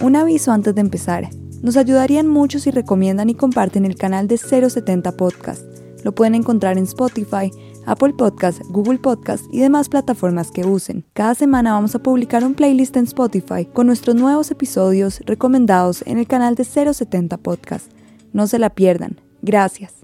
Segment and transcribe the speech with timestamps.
[0.00, 1.28] Un aviso antes de empezar.
[1.62, 5.62] Nos ayudarían mucho si recomiendan y comparten el canal de 070 Podcast.
[6.02, 7.52] Lo pueden encontrar en Spotify,
[7.86, 11.04] Apple Podcast, Google Podcast y demás plataformas que usen.
[11.12, 16.18] Cada semana vamos a publicar un playlist en Spotify con nuestros nuevos episodios recomendados en
[16.18, 17.92] el canal de 070 Podcast.
[18.32, 19.20] No se la pierdan.
[19.42, 19.94] Gracias.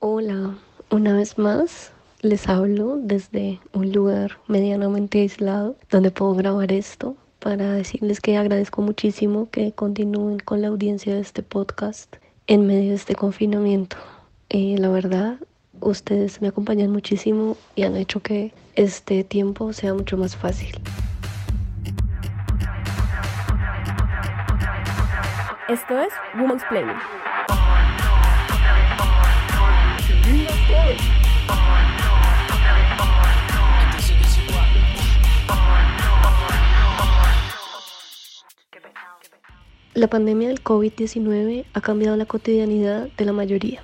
[0.00, 0.58] Hola,
[0.90, 1.91] una vez más
[2.22, 8.80] les hablo desde un lugar medianamente aislado donde puedo grabar esto para decirles que agradezco
[8.80, 12.14] muchísimo que continúen con la audiencia de este podcast
[12.46, 13.96] en medio de este confinamiento.
[14.50, 15.38] Eh, la verdad,
[15.80, 20.78] ustedes me acompañan muchísimo y han hecho que este tiempo sea mucho más fácil.
[25.68, 26.96] Esto es Women's Planning.
[39.94, 43.82] La pandemia del COVID-19 ha cambiado la cotidianidad de la mayoría.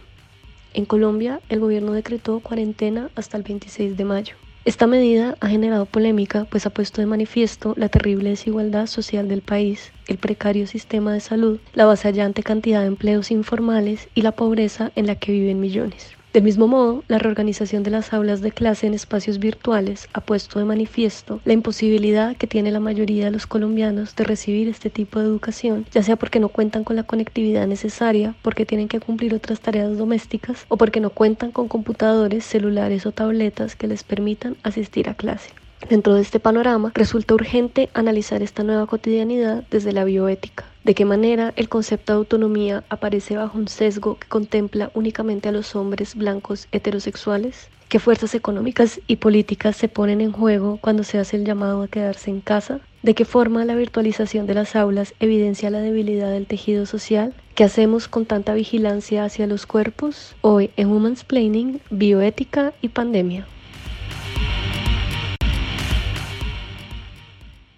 [0.72, 4.34] En Colombia, el gobierno decretó cuarentena hasta el 26 de mayo.
[4.64, 9.42] Esta medida ha generado polémica, pues ha puesto de manifiesto la terrible desigualdad social del
[9.42, 14.92] país, el precario sistema de salud, la vasallante cantidad de empleos informales y la pobreza
[14.96, 16.17] en la que viven millones.
[16.38, 20.60] Del mismo modo, la reorganización de las aulas de clase en espacios virtuales ha puesto
[20.60, 25.18] de manifiesto la imposibilidad que tiene la mayoría de los colombianos de recibir este tipo
[25.18, 29.34] de educación, ya sea porque no cuentan con la conectividad necesaria, porque tienen que cumplir
[29.34, 34.56] otras tareas domésticas o porque no cuentan con computadores, celulares o tabletas que les permitan
[34.62, 35.50] asistir a clase.
[35.90, 40.66] Dentro de este panorama, resulta urgente analizar esta nueva cotidianidad desde la bioética.
[40.88, 45.52] De qué manera el concepto de autonomía aparece bajo un sesgo que contempla únicamente a
[45.52, 47.68] los hombres blancos heterosexuales.
[47.90, 51.88] ¿Qué fuerzas económicas y políticas se ponen en juego cuando se hace el llamado a
[51.88, 52.80] quedarse en casa?
[53.02, 57.34] ¿De qué forma la virtualización de las aulas evidencia la debilidad del tejido social?
[57.54, 60.36] ¿Qué hacemos con tanta vigilancia hacia los cuerpos?
[60.40, 63.46] Hoy en Women's Planning, Bioética y Pandemia.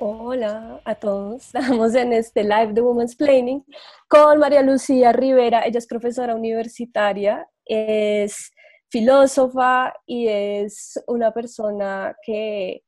[0.02, 3.62] Hola a todos, estamos en este live de Women's Planning
[4.08, 8.50] con María Lucía Rivera, ella es profesora universitaria, es
[8.88, 12.82] filósofa y es una persona que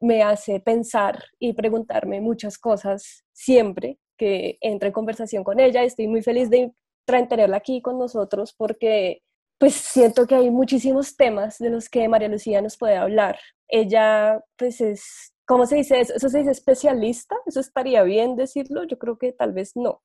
[0.00, 5.84] me hace pensar y preguntarme muchas cosas siempre que entre en conversación con ella.
[5.84, 6.72] Estoy muy feliz de
[7.06, 9.22] tenerla aquí con nosotros porque
[9.58, 13.38] pues siento que hay muchísimos temas de los que María Lucía nos puede hablar.
[13.68, 16.12] Ella pues es ¿Cómo se dice eso?
[16.14, 17.34] ¿Eso se dice especialista?
[17.46, 18.84] ¿Eso estaría bien decirlo?
[18.84, 20.02] Yo creo que tal vez no.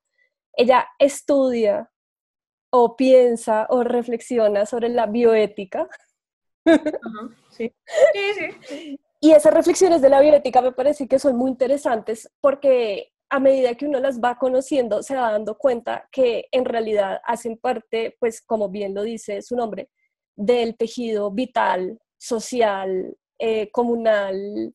[0.54, 1.92] Ella estudia
[2.72, 5.90] o piensa o reflexiona sobre la bioética.
[7.50, 7.74] sí.
[8.14, 9.00] sí, sí.
[9.20, 13.76] Y esas reflexiones de la bioética me parece que son muy interesantes porque a medida
[13.76, 18.42] que uno las va conociendo se va dando cuenta que en realidad hacen parte, pues
[18.42, 19.90] como bien lo dice su nombre,
[20.38, 24.74] del tejido vital, social, eh, comunal,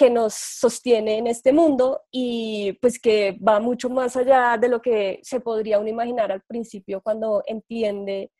[0.00, 4.80] que nos sostiene en este mundo y pues que va mucho más allá de lo
[4.80, 8.32] que se podría uno imaginar al principio cuando entiende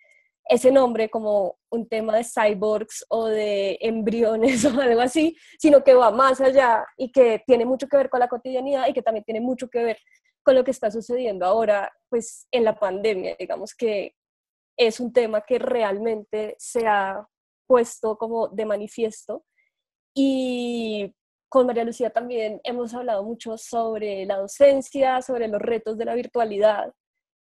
[0.48, 5.92] ese nombre como un tema de cyborgs o de embriones o algo así, sino que
[5.92, 9.24] va más allá y que tiene mucho que ver con la cotidianidad y que también
[9.26, 9.98] tiene mucho que ver
[10.42, 14.14] con lo que está sucediendo ahora pues en la pandemia, digamos que
[14.78, 17.22] es un tema que realmente se ha
[17.66, 19.44] puesto como de manifiesto.
[20.14, 21.14] Y
[21.50, 26.14] con María Lucía también hemos hablado mucho sobre la docencia, sobre los retos de la
[26.14, 26.94] virtualidad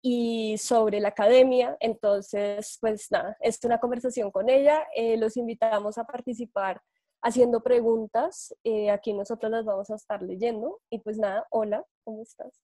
[0.01, 1.77] y sobre la academia.
[1.81, 4.87] Entonces, pues nada, es una conversación con ella.
[4.95, 6.81] Eh, los invitamos a participar
[7.21, 8.55] haciendo preguntas.
[8.62, 10.81] Eh, aquí nosotros las vamos a estar leyendo.
[10.89, 12.62] Y pues nada, hola, ¿cómo estás?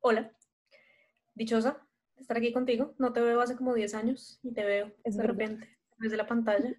[0.00, 0.36] Hola,
[1.34, 2.94] dichosa de estar aquí contigo.
[2.98, 6.74] No te veo hace como 10 años y te veo de repente desde la pantalla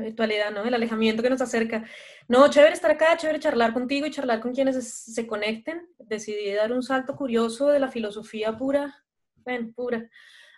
[0.00, 0.64] la virtualidad, ¿no?
[0.64, 1.84] El alejamiento que nos acerca.
[2.28, 5.88] No, chévere estar acá, chévere charlar contigo y charlar con quienes se conecten.
[5.98, 9.04] Decidí dar un salto curioso de la filosofía pura,
[9.36, 10.08] ven, pura,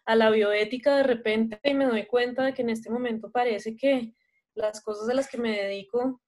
[0.05, 3.77] a la bioética de repente y me doy cuenta de que en este momento parece
[3.77, 4.15] que
[4.55, 6.21] las cosas de las que me dedico,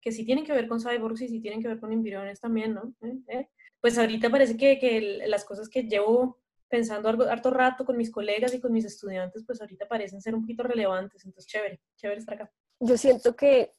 [0.00, 2.74] que sí tienen que ver con cyborgs y sí tienen que ver con embriones también,
[2.74, 2.94] ¿no?
[3.02, 3.18] ¿Eh?
[3.28, 3.48] ¿Eh?
[3.80, 6.40] Pues ahorita parece que, que las cosas que llevo
[6.70, 10.34] pensando algo, harto rato con mis colegas y con mis estudiantes, pues ahorita parecen ser
[10.34, 11.24] un poquito relevantes.
[11.24, 12.52] Entonces, chévere, chévere estar acá.
[12.82, 13.74] Yo siento que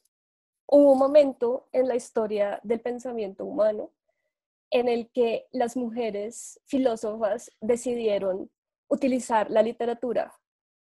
[0.68, 3.90] hubo un momento en la historia del pensamiento humano
[4.70, 8.48] en el que las mujeres filósofas decidieron
[8.88, 10.32] utilizar la literatura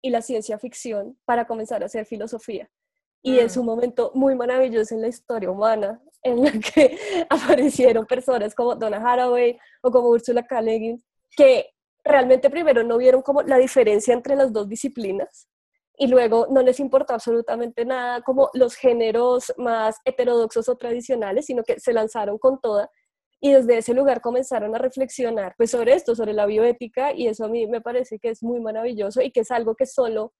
[0.02, 2.70] y la ciencia ficción para comenzar a hacer filosofía.
[3.24, 6.98] y es un momento muy maravilloso en la historia humana en la que
[7.30, 10.60] aparecieron personas como Donna Haraway o como Ursula K.
[10.60, 11.04] Le Guin,
[11.36, 11.70] que
[12.04, 15.48] realmente primero no vieron como la diferencia entre las dos disciplinas
[15.98, 21.62] y luego no les importó absolutamente nada como los géneros más heterodoxos o tradicionales, sino
[21.62, 22.90] que se lanzaron con toda
[23.40, 27.44] y desde ese lugar comenzaron a reflexionar pues sobre esto, sobre la bioética y eso
[27.44, 30.32] a mí me parece que es muy maravilloso y que es algo que solo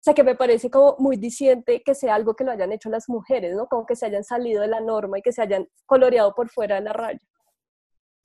[0.00, 2.88] o sea, que me parece como muy diciente que sea algo que lo hayan hecho
[2.88, 3.66] las mujeres, ¿no?
[3.66, 6.76] Como que se hayan salido de la norma y que se hayan coloreado por fuera
[6.76, 7.20] de la raya.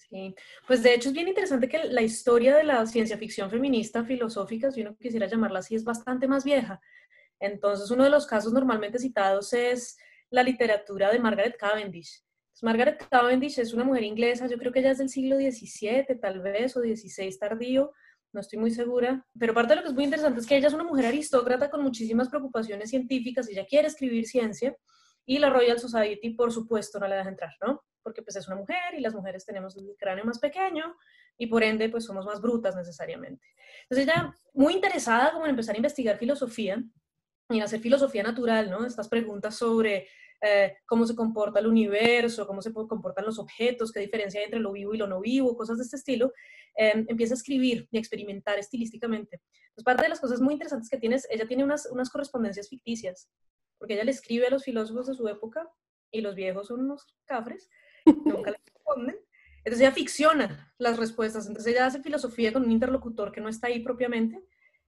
[0.09, 0.35] Sí,
[0.67, 4.71] pues de hecho es bien interesante que la historia de la ciencia ficción feminista filosófica,
[4.71, 6.79] si uno quisiera llamarla así, es bastante más vieja.
[7.39, 9.97] Entonces, uno de los casos normalmente citados es
[10.29, 12.23] la literatura de Margaret Cavendish.
[12.61, 16.41] Margaret Cavendish es una mujer inglesa, yo creo que ella es del siglo XVII, tal
[16.41, 17.91] vez, o XVI tardío,
[18.31, 20.67] no estoy muy segura, pero parte de lo que es muy interesante es que ella
[20.67, 24.75] es una mujer aristócrata con muchísimas preocupaciones científicas, ella quiere escribir ciencia
[25.25, 27.83] y la Royal Society, por supuesto, no la deja entrar, ¿no?
[28.05, 30.95] Porque pues es una mujer y las mujeres tenemos el cráneo más pequeño
[31.39, 33.47] y por ende pues somos más brutas necesariamente.
[33.89, 36.83] Entonces ella muy interesada como en empezar a investigar filosofía
[37.49, 38.85] y en hacer filosofía natural, ¿no?
[38.85, 40.07] Estas preguntas sobre
[40.41, 44.59] eh, cómo se comporta el universo, cómo se comportan los objetos, qué diferencia hay entre
[44.59, 46.33] lo vivo y lo no vivo, cosas de este estilo,
[46.75, 49.41] em, empieza a escribir y experimentar estilísticamente.
[49.69, 53.29] Entonces, parte de las cosas muy interesantes que tienes, ella tiene unas, unas correspondencias ficticias,
[53.79, 55.67] porque ella le escribe a los filósofos de su época
[56.11, 57.69] y los viejos son unos cafres,
[58.05, 59.17] nunca le responden.
[59.57, 63.67] Entonces ella ficciona las respuestas, entonces ella hace filosofía con un interlocutor que no está
[63.67, 64.43] ahí propiamente,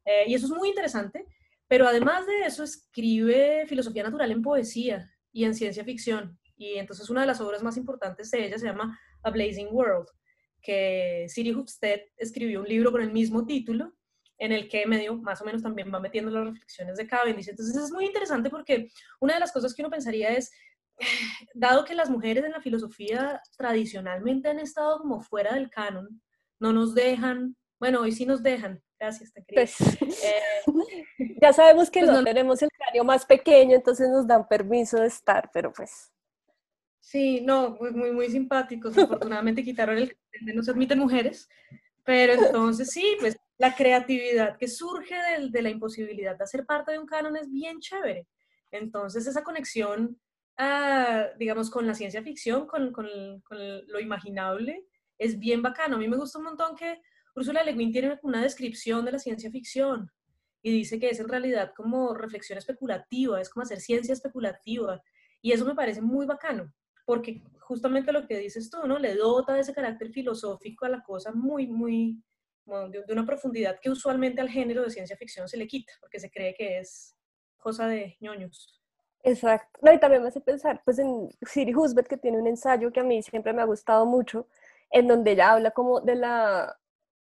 [0.05, 1.25] eh, y eso es muy interesante,
[1.67, 6.39] pero además de eso escribe filosofía natural en poesía, y en ciencia ficción.
[6.55, 10.07] Y entonces una de las obras más importantes de ella se llama A Blazing World,
[10.63, 13.93] que Siri Hupstead escribió un libro con el mismo título,
[14.39, 17.49] en el que medio más o menos también va metiendo las reflexiones de Cavendish.
[17.49, 20.51] Entonces es muy interesante porque una de las cosas que uno pensaría es,
[21.53, 26.21] dado que las mujeres en la filosofía tradicionalmente han estado como fuera del canon,
[26.59, 30.41] no nos dejan, bueno, hoy sí nos dejan, gracias, te pues, eh,
[31.41, 35.07] ya sabemos que pues no, tenemos el cráneo más pequeño, entonces nos dan permiso de
[35.07, 36.11] estar, pero pues...
[36.99, 38.97] Sí, no, pues muy, muy simpáticos.
[38.97, 40.17] Afortunadamente quitaron el
[40.53, 41.47] no se admiten mujeres,
[42.03, 46.91] pero entonces sí, pues la creatividad que surge de, de, la imposibilidad de hacer parte
[46.91, 48.27] de un canon es bien chévere.
[48.71, 50.19] Entonces esa conexión,
[50.57, 53.07] ah, digamos, con la ciencia ficción, con, con,
[53.41, 53.57] con,
[53.87, 54.85] lo imaginable,
[55.17, 55.95] es bien bacano.
[55.95, 57.01] A mí me gusta un montón que
[57.35, 60.11] Ursula Le Guin tiene una descripción de la ciencia ficción
[60.61, 65.01] y dice que es en realidad como reflexión especulativa, es como hacer ciencia especulativa.
[65.41, 66.73] Y eso me parece muy bacano,
[67.05, 68.97] porque justamente lo que dices tú, ¿no?
[68.97, 72.21] Le dota de ese carácter filosófico a la cosa muy, muy,
[72.65, 76.31] de, una profundidad que usualmente al género de ciencia ficción se le quita, porque se
[76.31, 77.15] cree que es
[77.57, 78.81] cosa de ñoños.
[79.23, 79.79] Exacto.
[79.81, 82.99] No, y también me hace pensar, pues en Siri Husbeth, que tiene un ensayo que
[83.01, 84.47] a mí siempre me ha gustado mucho,
[84.91, 86.77] en donde ella habla como de la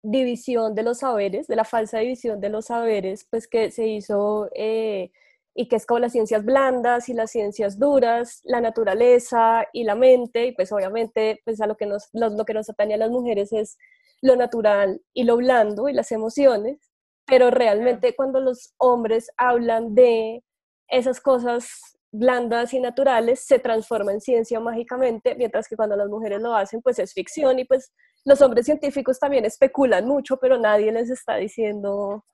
[0.02, 4.48] división de los saberes, de la falsa división de los saberes, pues que se hizo
[4.54, 5.10] eh,
[5.54, 9.94] y que es como las ciencias blandas y las ciencias duras, la naturaleza y la
[9.94, 13.10] mente, y pues obviamente pues a lo que nos, lo, que nos atañe a las
[13.10, 13.76] mujeres es
[14.22, 16.78] lo natural y lo blando y las emociones,
[17.26, 20.42] pero realmente cuando los hombres hablan de
[20.90, 26.40] esas cosas blandas y naturales, se transforma en ciencia mágicamente, mientras que cuando las mujeres
[26.40, 27.92] lo hacen, pues es ficción y pues
[28.24, 32.24] los hombres científicos también especulan mucho, pero nadie les está diciendo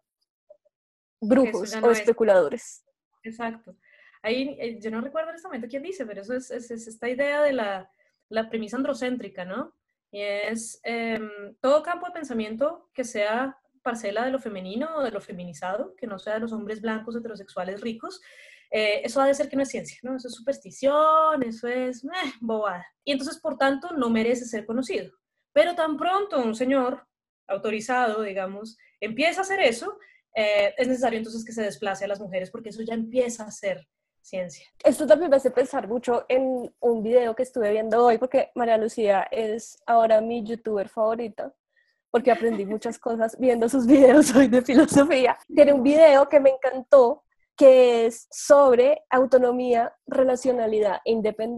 [1.20, 2.84] brujos o especuladores.
[3.22, 3.76] Exacto.
[4.22, 7.42] Ahí, eh, yo no recuerdo en este momento quién dice, pero eso es, esta idea
[7.42, 7.90] de la,
[8.28, 9.74] la, premisa androcéntrica, ¿no?
[10.10, 15.12] Y es em, todo campo de pensamiento que sea parcela de lo femenino o de
[15.12, 18.20] lo feminizado, que no sea de los hombres blancos heterosexuales ricos,
[18.70, 20.16] eh, eso ha de ser que no es ciencia, ¿no?
[20.16, 22.84] Eso es superstición, eso es eh, bobada.
[23.04, 25.12] Y entonces, por tanto, no merece ser conocido.
[25.52, 27.06] Pero tan pronto un señor
[27.46, 29.96] autorizado, digamos, empieza a hacer eso,
[30.34, 33.50] eh, es necesario entonces que se desplace a las mujeres porque eso ya empieza a
[33.52, 33.86] ser
[34.20, 34.66] ciencia.
[34.82, 38.76] Esto también me hace pensar mucho en un video que estuve viendo hoy porque María
[38.78, 41.54] Lucía es ahora mi youtuber favorita
[42.16, 45.36] porque aprendí muchas cosas viendo sus videos hoy de filosofía.
[45.54, 51.12] Tiene un video que me encantó que es sobre autonomía, relacionalidad e,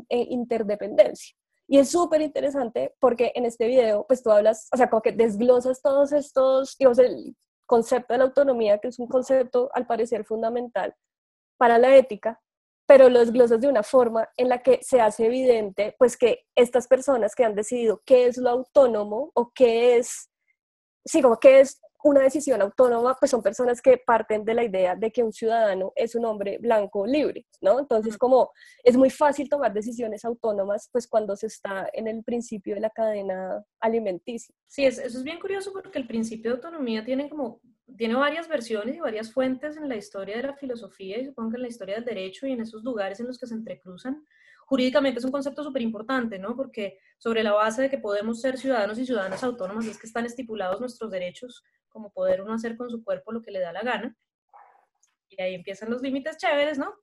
[0.09, 1.37] e interdependencia.
[1.69, 5.12] Y es súper interesante porque en este video, pues tú hablas, o sea, como que
[5.12, 10.25] desglosas todos estos, digamos, el concepto de la autonomía, que es un concepto al parecer
[10.25, 10.93] fundamental
[11.57, 12.41] para la ética,
[12.85, 16.88] pero lo desglosas de una forma en la que se hace evidente, pues que estas
[16.88, 20.31] personas que han decidido qué es lo autónomo o qué es,
[21.09, 24.95] sí, como qué es una decisión autónoma, pues son personas que parten de la idea
[24.95, 27.81] de que un ciudadano es un hombre blanco libre, ¿no?
[27.81, 28.53] Entonces, como
[28.85, 32.91] es muy fácil tomar decisiones autónomas, pues cuando se está en el principio de la
[32.91, 34.55] cadena alimenticia.
[34.67, 37.61] Sí, eso es bien curioso porque el principio de autonomía tiene como,
[37.97, 41.57] tiene varias versiones y varias fuentes en la historia de la filosofía y supongo que
[41.57, 44.25] en la historia del derecho y en esos lugares en los que se entrecruzan
[44.68, 46.54] jurídicamente es un concepto súper importante, ¿no?
[46.54, 50.26] Porque sobre la base de que podemos ser ciudadanos y ciudadanas autónomas, es que están
[50.26, 53.80] estipulados nuestros derechos, como poder uno hacer con su cuerpo lo que le da la
[53.80, 54.14] gana.
[55.30, 56.94] Y ahí empiezan los límites chéveres, ¿no?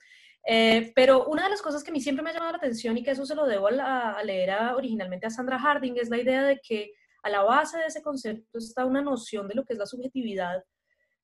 [0.46, 2.96] Eh, pero una de las cosas que a mí siempre me ha llamado la atención
[3.00, 6.44] y que eso se lo debo a, leer originalmente a Sandra Harding es la idea
[6.44, 6.92] de que
[7.24, 10.64] a la base de ese concepto está una noción de lo que es la subjetividad,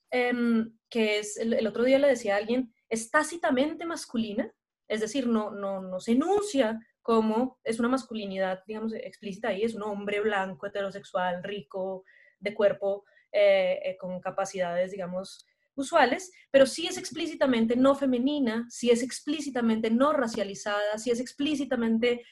[0.09, 4.51] em, que es, el, el, otro día le decía a alguien, es tácitamente masculina,
[4.91, 9.73] es decir, no, no, no se enuncia como es una masculinidad, digamos, explícita ahí, es
[9.73, 12.03] un hombre blanco, heterosexual, rico,
[12.37, 18.89] de cuerpo, eh, eh, con capacidades, digamos, usuales, pero sí es explícitamente no femenina, sí
[18.89, 22.25] es explícitamente no racializada, sí es explícitamente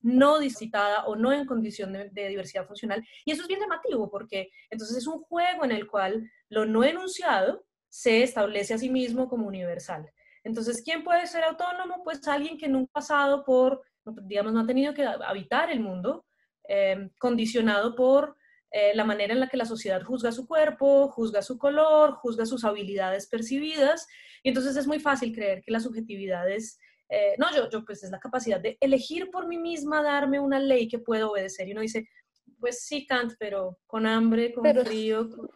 [0.00, 3.06] no discitada o no en condición de, de, diversidad funcional.
[3.26, 6.84] Y eso es bien llamativo porque entonces es un juego en el cual lo no
[6.84, 10.10] enunciado se establece a sí mismo como universal.
[10.44, 12.02] Entonces, ¿quién puede ser autónomo?
[12.04, 13.82] Pues alguien que nunca ha pasado por,
[14.22, 16.24] digamos, no ha tenido que habitar el mundo,
[16.68, 18.36] eh, condicionado por
[18.70, 22.46] eh, la manera en la que la sociedad juzga su cuerpo, juzga su color, juzga
[22.46, 24.06] sus habilidades percibidas.
[24.42, 26.78] Y entonces es muy fácil creer que la subjetividad es,
[27.08, 30.58] eh, no, yo, yo, pues es la capacidad de elegir por mí misma, darme una
[30.58, 31.68] ley que puedo obedecer.
[31.68, 32.08] Y uno dice,
[32.58, 35.50] pues sí, Kant, pero con hambre, con frío, con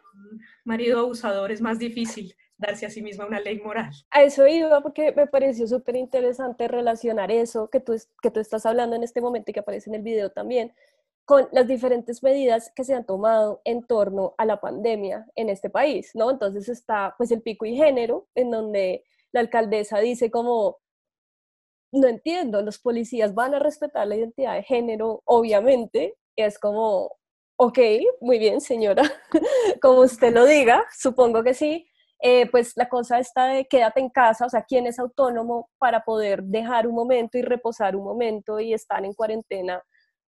[0.64, 3.92] marido abusador es más difícil darse a sí misma una ley moral.
[4.10, 8.66] A eso iba porque me pareció súper interesante relacionar eso que tú, que tú estás
[8.66, 10.72] hablando en este momento y que aparece en el video también,
[11.24, 15.70] con las diferentes medidas que se han tomado en torno a la pandemia en este
[15.70, 16.30] país, ¿no?
[16.30, 20.78] Entonces está pues el pico y género, en donde la alcaldesa dice como,
[21.92, 27.16] no entiendo, los policías van a respetar la identidad de género, obviamente, y es como,
[27.56, 27.78] ok,
[28.20, 29.02] muy bien, señora,
[29.80, 31.86] como usted lo diga, supongo que sí,
[32.26, 36.04] eh, pues la cosa está de quédate en casa, o sea, quién es autónomo para
[36.04, 39.82] poder dejar un momento y reposar un momento y estar en cuarentena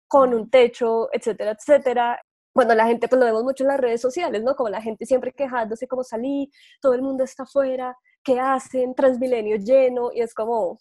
[0.08, 2.22] con un techo, etcétera, etcétera.
[2.54, 4.56] Cuando la gente, pues lo vemos mucho en las redes sociales, ¿no?
[4.58, 8.94] Como la gente siempre quejándose, como salí, todo el mundo está afuera, ¿qué hacen?
[8.94, 10.80] Transmilenio lleno, y es como,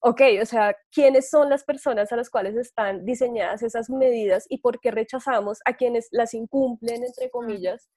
[0.00, 4.58] ok, o sea, ¿quiénes son las personas a las cuales están diseñadas esas medidas y
[4.58, 7.88] por qué rechazamos a quienes las incumplen, entre comillas?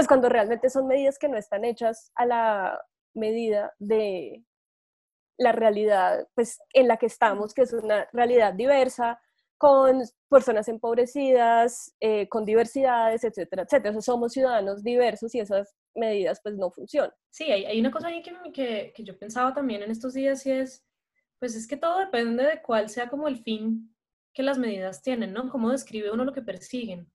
[0.00, 2.80] Pues cuando realmente son medidas que no están hechas a la
[3.12, 4.46] medida de
[5.36, 9.20] la realidad pues en la que estamos, que es una realidad diversa,
[9.58, 13.90] con personas empobrecidas, eh, con diversidades, etcétera, etcétera.
[13.90, 17.12] O sea, somos ciudadanos diversos y esas medidas pues no funcionan.
[17.28, 20.46] Sí, hay, hay una cosa ahí que, que, que, yo pensaba también en estos días
[20.46, 20.82] y es,
[21.38, 23.94] pues es que todo depende de cuál sea como el fin
[24.32, 25.50] que las medidas tienen, ¿no?
[25.50, 27.12] Cómo describe uno lo que persiguen.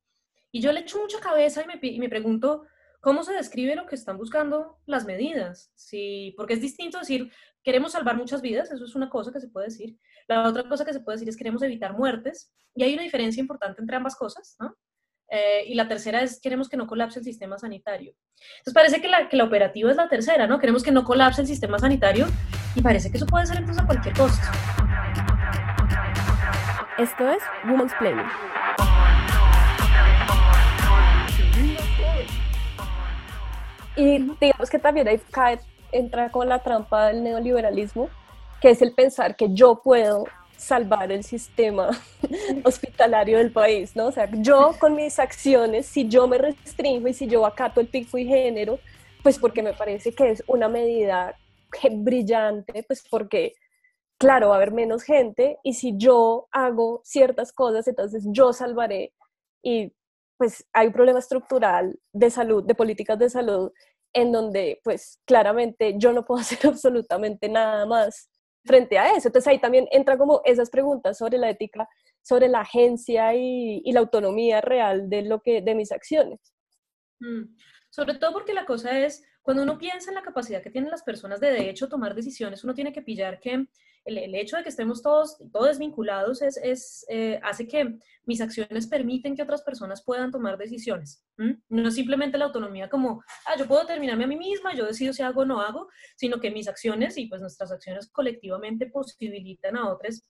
[0.51, 2.65] Y yo le echo mucha cabeza y me, y me pregunto,
[3.05, 5.71] ¿cómo se describe lo que están buscando las medidas?
[5.75, 7.31] Sí, porque es distinto decir,
[7.63, 9.95] queremos salvar muchas vidas, eso es una cosa que se puede decir.
[10.27, 12.51] La otra cosa que se puede decir es queremos evitar muertes.
[12.73, 14.75] Y hay una diferencia importante entre ambas cosas, ¿no?
[15.29, 18.15] Eh, y la tercera es queremos que no colapse el sistema sanitario.
[18.57, 20.57] Entonces parece que la, que la operativa es la tercera, ¿no?
[20.57, 22.25] Queremos que no colapse el sistema sanitario
[22.73, 24.47] y parece que eso puede ser entonces a cualquier costo.
[26.97, 28.64] Esto es Women's Planning.
[33.95, 35.59] Y digamos que también ahí cae,
[35.91, 38.09] entra con la trampa del neoliberalismo,
[38.61, 40.25] que es el pensar que yo puedo
[40.57, 41.89] salvar el sistema
[42.63, 44.07] hospitalario del país, ¿no?
[44.07, 47.87] O sea, yo con mis acciones, si yo me restringo y si yo acato el
[47.87, 48.79] pico y género,
[49.23, 51.35] pues porque me parece que es una medida
[51.91, 53.53] brillante, pues porque,
[54.17, 59.13] claro, va a haber menos gente y si yo hago ciertas cosas, entonces yo salvaré
[59.61, 59.93] y
[60.37, 63.71] pues hay un problema estructural de salud, de políticas de salud,
[64.13, 68.29] en donde pues claramente yo no puedo hacer absolutamente nada más
[68.63, 69.27] frente a eso.
[69.27, 71.87] Entonces ahí también entra como esas preguntas sobre la ética,
[72.21, 76.39] sobre la agencia y, la autonomía real de, lo que, de mis acciones.
[77.19, 77.55] Mm.
[77.89, 81.03] Sobre todo porque la cosa es, cuando uno piensa en la capacidad que tienen las
[81.03, 83.67] personas de de hecho tomar decisiones, uno tiene que pillar que
[84.03, 88.87] el, hecho de que estemos todos, todos vinculados es, es eh, hace que mis acciones
[88.87, 91.23] permiten que otras personas puedan tomar decisiones.
[91.37, 95.13] No es simplemente la autonomía como, ah, yo puedo determinarme a mí misma, yo decido
[95.13, 99.77] si hago o no hago, sino que mis acciones y pues nuestras acciones colectivamente posibilitan
[99.77, 100.23] a otros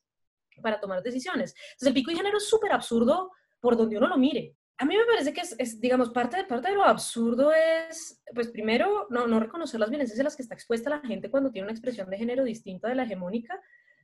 [0.61, 1.55] para tomar decisiones.
[1.55, 3.31] Entonces el pico y género es súper absurdo
[3.61, 4.57] por donde uno lo mire.
[4.77, 8.49] A mí me parece que es, digamos, parte de, parte de lo absurdo es, pues
[8.49, 11.65] primero, no, no reconocer las violencias a las que está expuesta la gente cuando tiene
[11.65, 13.59] una expresión de género distinta de la hegemónica.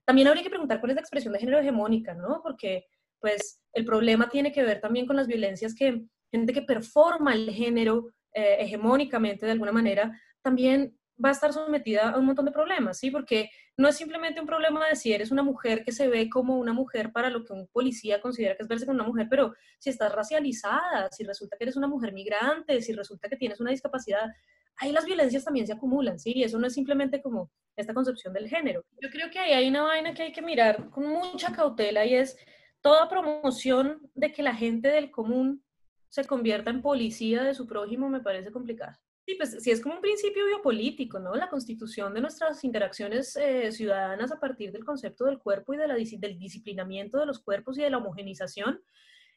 [0.05, 2.41] También habría que preguntar cuál es la expresión de género hegemónica, ¿no?
[2.41, 2.85] Porque,
[3.19, 7.51] pues, el problema tiene que ver también con las violencias que gente que performa el
[7.51, 12.51] género eh, hegemónicamente de alguna manera, también va a estar sometida a un montón de
[12.51, 13.11] problemas, ¿sí?
[13.11, 16.57] Porque no es simplemente un problema de si eres una mujer que se ve como
[16.57, 19.53] una mujer para lo que un policía considera que es verse como una mujer, pero
[19.79, 23.71] si estás racializada, si resulta que eres una mujer migrante, si resulta que tienes una
[23.71, 24.29] discapacidad,
[24.77, 26.43] ahí las violencias también se acumulan, ¿sí?
[26.43, 28.83] Eso no es simplemente como esta concepción del género.
[29.01, 32.15] Yo creo que ahí hay una vaina que hay que mirar con mucha cautela y
[32.15, 32.37] es
[32.81, 35.63] toda promoción de que la gente del común
[36.09, 38.97] se convierta en policía de su prójimo me parece complicado.
[39.31, 41.33] Sí, pues sí es como un principio biopolítico, ¿no?
[41.35, 45.87] La constitución de nuestras interacciones eh, ciudadanas a partir del concepto del cuerpo y de
[45.87, 48.81] la, del disciplinamiento de los cuerpos y de la homogenización,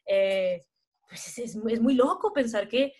[0.05, 0.65] eh,
[1.07, 2.91] pues es, es, muy loco pensar que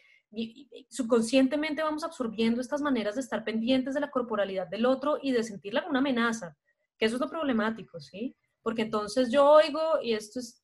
[0.90, 5.44] subconscientemente vamos absorbiendo estas maneras de estar pendientes de la corporalidad del otro y de
[5.44, 6.56] sentirla como una amenaza,
[6.98, 8.38] que eso es lo problemático, ¿sí?
[8.62, 10.64] Porque entonces yo oigo, y esto es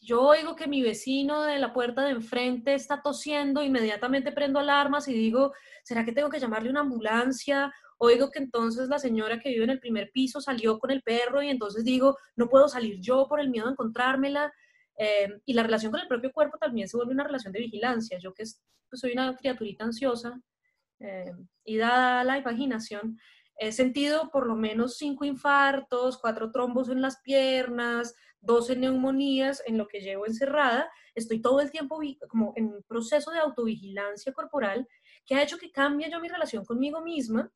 [0.00, 5.08] yo oigo que mi vecino de la puerta de enfrente está tosiendo, inmediatamente prendo alarmas
[5.08, 5.52] y digo,
[5.84, 7.72] ¿será que tengo que llamarle una ambulancia?
[7.98, 11.42] Oigo que entonces la señora que vive en el primer piso salió con el perro
[11.42, 14.52] y entonces digo, no puedo salir yo por el miedo a encontrármela.
[14.98, 18.18] Eh, y la relación con el propio cuerpo también se vuelve una relación de vigilancia.
[18.18, 18.44] Yo que
[18.90, 20.40] pues, soy una criaturita ansiosa
[21.00, 21.32] eh,
[21.64, 23.18] y dada la imaginación,
[23.56, 29.78] he sentido por lo menos cinco infartos, cuatro trombos en las piernas, 12 neumonías en
[29.78, 34.86] lo que llevo encerrada, estoy todo el tiempo como en un proceso de autovigilancia corporal
[35.24, 37.50] que ha hecho que cambie yo mi relación conmigo misma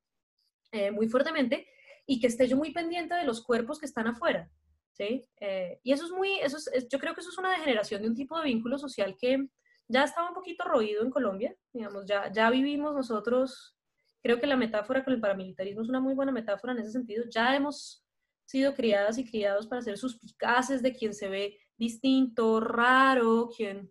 [0.72, 1.66] eh, muy fuertemente
[2.06, 4.48] y que esté yo muy pendiente de los cuerpos que están afuera.
[4.92, 5.28] ¿sí?
[5.40, 8.08] Eh, y eso es muy, eso es, yo creo que eso es una degeneración de
[8.08, 9.48] un tipo de vínculo social que
[9.88, 13.76] ya estaba un poquito roído en Colombia, digamos, ya, ya vivimos nosotros,
[14.22, 17.24] creo que la metáfora con el paramilitarismo es una muy buena metáfora en ese sentido,
[17.28, 18.05] ya hemos
[18.46, 23.90] sido criadas y criados para ser suspicaces de quien se ve distinto, raro, quien...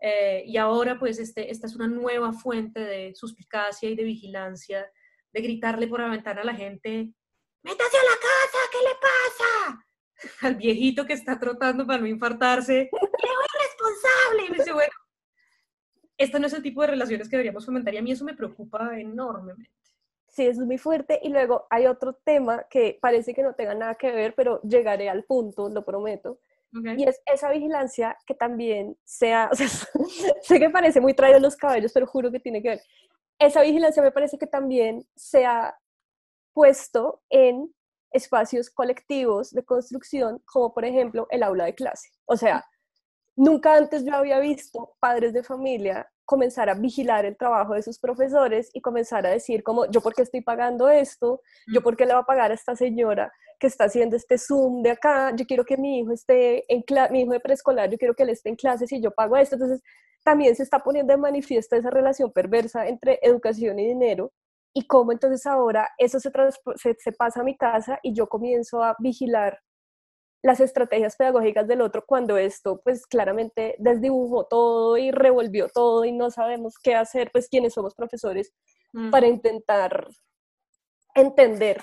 [0.00, 4.88] Eh, y ahora pues este, esta es una nueva fuente de suspicacia y de vigilancia,
[5.32, 7.12] de gritarle por la ventana a la gente,
[7.62, 9.86] métase a la casa, ¿qué le pasa?
[10.46, 14.46] Al viejito que está trotando para no infartarse, ¡le voy responsable!
[14.46, 14.92] Y me dice, bueno,
[16.16, 18.34] este no es el tipo de relaciones que deberíamos fomentar y a mí eso me
[18.34, 19.70] preocupa enormemente.
[20.38, 21.18] Sí, eso es muy fuerte.
[21.20, 25.08] Y luego hay otro tema que parece que no tenga nada que ver, pero llegaré
[25.08, 26.38] al punto, lo prometo.
[26.96, 29.66] Y es esa vigilancia que también sea, o sea,
[30.42, 32.80] sé que parece muy traído los cabellos, pero juro que tiene que ver.
[33.36, 35.76] Esa vigilancia me parece que también se ha
[36.52, 37.74] puesto en
[38.12, 42.10] espacios colectivos de construcción, como por ejemplo el aula de clase.
[42.26, 42.64] O sea,
[43.34, 47.98] nunca antes yo había visto padres de familia comenzar a vigilar el trabajo de sus
[47.98, 51.40] profesores y comenzar a decir como, yo por qué estoy pagando esto,
[51.72, 54.82] yo por qué le voy a pagar a esta señora que está haciendo este Zoom
[54.82, 58.12] de acá, yo quiero que mi hijo esté en mi hijo de preescolar, yo quiero
[58.12, 59.54] que él esté en clases y yo pago esto.
[59.54, 59.80] Entonces,
[60.22, 64.30] también se está poniendo de manifiesto esa relación perversa entre educación y dinero
[64.74, 69.58] y cómo entonces ahora eso se pasa a mi casa y yo comienzo a vigilar
[70.42, 76.12] las estrategias pedagógicas del otro cuando esto pues claramente desdibujó todo y revolvió todo y
[76.12, 78.52] no sabemos qué hacer pues quienes somos profesores
[79.10, 80.08] para intentar
[81.14, 81.82] entender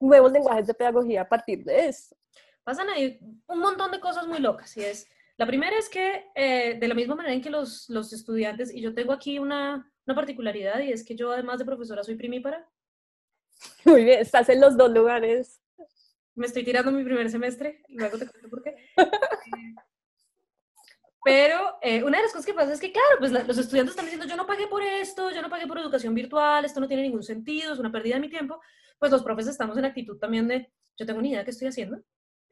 [0.00, 2.16] nuevos lenguajes de pedagogía a partir de eso.
[2.62, 6.78] Pasan ahí un montón de cosas muy locas y es, la primera es que eh,
[6.78, 10.14] de la misma manera en que los, los estudiantes, y yo tengo aquí una, una
[10.14, 12.68] particularidad y es que yo además de profesora soy primípara.
[13.84, 15.60] Muy bien, estás en los dos lugares
[16.38, 18.76] me estoy tirando mi primer semestre, luego te cuento por qué.
[21.24, 24.06] Pero eh, una de las cosas que pasa es que, claro, pues los estudiantes están
[24.06, 27.02] diciendo, yo no pagué por esto, yo no pagué por educación virtual, esto no tiene
[27.02, 28.60] ningún sentido, es una pérdida de mi tiempo.
[28.98, 31.68] Pues los profes estamos en actitud también de, yo tengo ni idea de qué estoy
[31.68, 32.02] haciendo.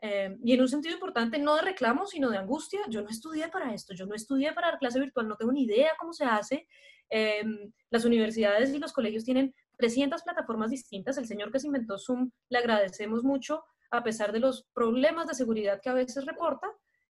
[0.03, 2.81] Eh, y en un sentido importante, no de reclamo, sino de angustia.
[2.89, 5.63] Yo no estudié para esto, yo no estudié para dar clase virtual, no tengo ni
[5.63, 6.69] idea cómo se hace.
[7.09, 7.45] Eh,
[7.91, 11.17] las universidades y los colegios tienen 300 plataformas distintas.
[11.19, 13.65] El señor que se inventó Zoom, le agradecemos mucho
[13.97, 16.69] a pesar de los problemas de seguridad que a veces reporta,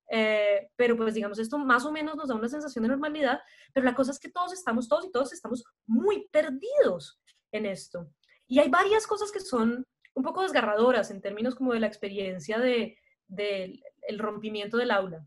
[0.10, 3.41] eh, pero pues digamos, esto más o menos nos da una sensación de normalidad,
[3.74, 7.19] pero la cosa es que todos estamos, todos y todos estamos muy perdidos
[7.52, 8.10] en esto.
[8.48, 12.60] Y hay varias cosas que son un poco desgarradoras en términos como de la experiencia
[12.60, 12.95] del
[13.28, 15.26] de, el rompimiento del aula.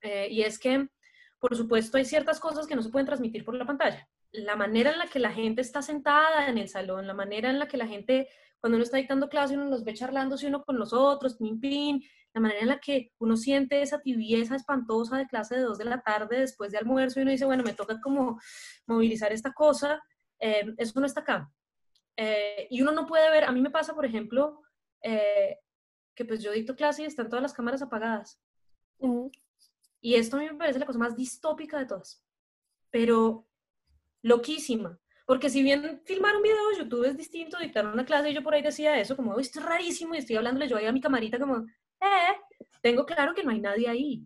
[0.00, 0.88] Eh, y es que,
[1.40, 4.08] por supuesto, hay ciertas cosas que no se pueden transmitir por la pantalla.
[4.32, 7.58] La manera en la que la gente está sentada en el salón, la manera en
[7.58, 8.28] la que la gente
[8.66, 12.02] cuando uno está dictando clase, uno los ve charlándose uno con los otros, pin, pin,
[12.34, 15.84] la manera en la que uno siente esa tibieza espantosa de clase de 2 de
[15.84, 18.40] la tarde después de almuerzo y uno dice, bueno, me toca como
[18.88, 20.02] movilizar esta cosa,
[20.40, 21.48] eh, eso no está acá.
[22.16, 24.60] Eh, y uno no puede ver, a mí me pasa, por ejemplo,
[25.00, 25.60] eh,
[26.16, 28.42] que pues yo dicto clase y están todas las cámaras apagadas.
[30.00, 32.20] Y esto a mí me parece la cosa más distópica de todas,
[32.90, 33.46] pero
[34.22, 34.98] loquísima.
[35.26, 38.42] Porque si bien filmar un video de YouTube es distinto, dictar una clase, y yo
[38.42, 41.00] por ahí decía eso, como, esto es rarísimo, y estoy hablándole yo ahí a mi
[41.00, 44.22] camarita como, eh, tengo claro que no hay nadie ahí.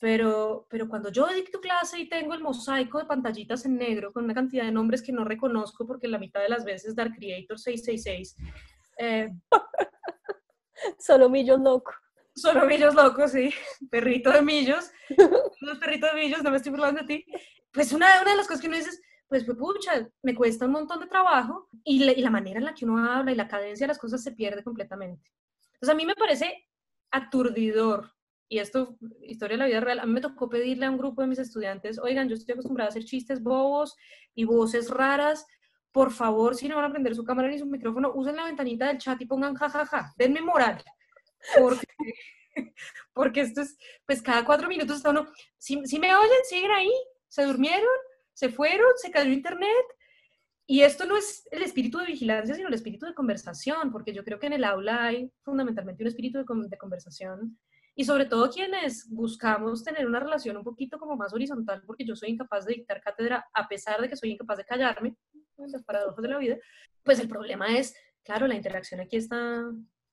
[0.00, 4.24] Pero, pero cuando yo dicto clase y tengo el mosaico de pantallitas en negro con
[4.24, 7.58] una cantidad de nombres que no reconozco porque la mitad de las veces Dark Creator
[7.58, 8.36] 666.
[8.98, 9.28] Eh,
[10.98, 11.94] Solo millos locos.
[12.34, 13.52] Solo millos locos, sí.
[13.90, 14.90] Perrito de millos.
[15.60, 17.26] Los perritos de millos, no me estoy burlando de ti.
[17.72, 18.90] Pues una, una de las cosas que uno dice
[19.28, 22.74] pues, pues pucha, me cuesta un montón de trabajo y, y la manera en la
[22.74, 25.30] que uno habla y la cadencia de las cosas se pierde completamente.
[25.74, 26.66] Entonces a mí me parece
[27.10, 28.12] aturdidor
[28.48, 31.20] y esto, historia de la vida real, a mí me tocó pedirle a un grupo
[31.20, 33.94] de mis estudiantes, oigan, yo estoy acostumbrada a hacer chistes bobos
[34.34, 35.46] y voces raras,
[35.92, 38.86] por favor, si no van a prender su cámara ni su micrófono, usen la ventanita
[38.86, 40.82] del chat y pongan jajaja, denme moral,
[41.58, 41.86] porque,
[43.12, 45.26] porque esto es, pues cada cuatro minutos está uno,
[45.58, 46.92] si, si me oyen, siguen ahí,
[47.28, 47.86] se durmieron,
[48.38, 49.84] se fueron, se cayó internet,
[50.64, 54.22] y esto no es el espíritu de vigilancia, sino el espíritu de conversación, porque yo
[54.22, 57.58] creo que en el aula hay fundamentalmente un espíritu de, conversación
[57.96, 62.14] y sobre todo quienes buscamos tener una relación un poquito como más horizontal, porque yo
[62.14, 65.16] soy incapaz de dictar cátedra a pesar de que soy incapaz de callarme,
[65.56, 66.56] las paradojas de la vida,
[67.02, 69.64] pues el problema es, claro, la interacción aquí está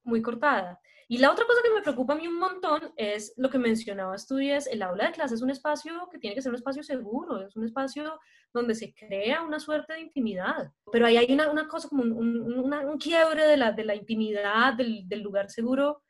[0.04, 0.80] muy cortada.
[1.08, 4.26] Y la otra cosa que me preocupa a mí un montón es lo que mencionabas
[4.26, 6.56] tú, y es el aula de clase es un espacio que tiene que ser un
[6.56, 8.20] espacio seguro, es un espacio
[8.52, 10.72] donde se crea una suerte de intimidad.
[10.92, 13.96] Pero ahí hay una, una cosa como un, un, un, quiebre de la, de la
[13.96, 16.02] intimidad, del, del lugar seguro,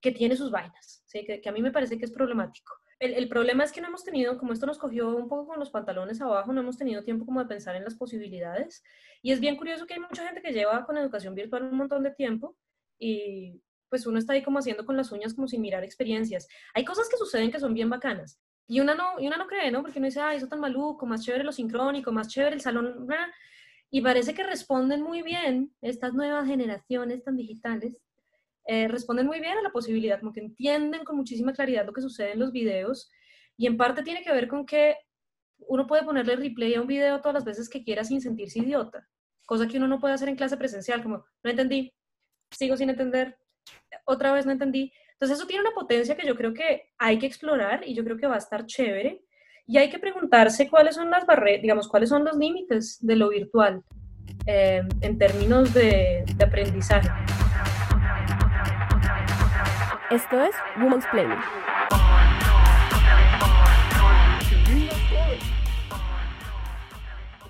[0.00, 1.24] que tiene sus vainas, ¿sí?
[1.24, 2.74] que, a mí me parece que es problemático.
[2.98, 5.58] El, el, problema es que no hemos tenido, como esto nos cogió un poco con
[5.58, 8.82] los pantalones abajo, no hemos tenido tiempo como de pensar en las posibilidades.
[9.22, 12.02] Y es bien curioso que hay mucha gente que lleva con educación virtual un montón
[12.02, 12.56] de tiempo
[12.98, 13.62] y
[13.94, 16.48] pues uno está ahí como haciendo con las uñas como sin mirar experiencias.
[16.74, 18.40] Hay cosas que suceden que son bien bacanas.
[18.66, 19.82] Y una no, y una no cree, ¿no?
[19.82, 23.06] Porque uno dice, ah, eso tan maluco, más chévere lo sincrónico, más chévere el salón.
[23.92, 27.96] Y parece que responden muy bien estas nuevas generaciones tan digitales
[28.66, 32.00] eh, responden muy bien a la posibilidad, como que entienden con muchísima claridad lo que
[32.00, 33.10] sucede en los videos
[33.58, 34.96] y en parte tiene que ver con que
[35.68, 39.06] uno puede ponerle replay a un video todas las veces que quiera sin sentirse idiota,
[39.44, 41.92] cosa que uno no puede hacer en clase presencial, como no entendí,
[42.50, 43.36] sigo sin entender,
[44.04, 44.92] otra vez no entendí.
[45.12, 48.16] Entonces eso tiene una potencia que yo creo que hay que explorar y yo creo
[48.16, 49.22] que va a estar chévere
[49.66, 53.30] y hay que preguntarse cuáles son las barreras, digamos, cuáles son los límites de lo
[53.30, 53.82] virtual
[54.46, 57.08] eh, en términos de, de aprendizaje.
[60.10, 61.38] Esto es Women's Planning.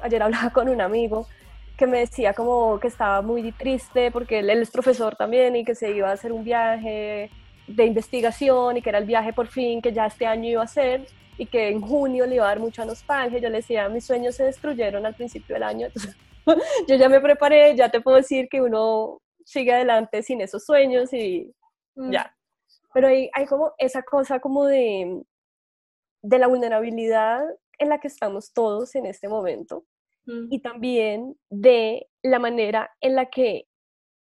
[0.03, 1.27] Ayer hablaba con un amigo
[1.77, 5.75] que me decía como que estaba muy triste porque él, es profesor también y que
[5.75, 7.31] se iba a hacer un viaje
[7.67, 10.65] de investigación y que era el viaje por fin que ya este año iba a
[10.65, 11.07] hacer
[11.37, 13.41] y que en junio le iba a dar mucha nostalgia.
[13.41, 15.89] Yo le decía, mis sueños se destruyeron al principio del año,
[16.89, 21.13] yo ya me preparé, ya te puedo decir que uno sigue adelante sin esos sueños
[21.13, 21.53] y
[21.97, 22.13] mm.
[22.13, 22.37] ya,
[22.93, 25.23] pero hay, hay como esa cosa como de,
[26.23, 27.43] de la vulnerabilidad
[27.79, 29.85] en la que estamos todos en este momento
[30.27, 30.47] mm.
[30.51, 33.67] y también de la manera en la que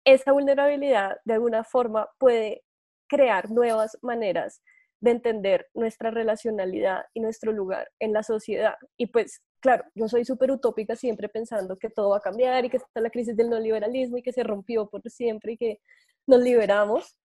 [0.06, 2.63] esa vulnerabilidad de alguna forma puede
[3.08, 4.62] crear nuevas maneras
[4.99, 8.75] de entender nuestra relacionalidad y nuestro lugar en la sociedad.
[8.97, 12.69] Y pues, claro, yo soy súper utópica siempre pensando que todo va a cambiar y
[12.69, 15.82] que está la crisis del neoliberalismo y que se rompió por siempre y que
[16.25, 17.17] nos liberamos,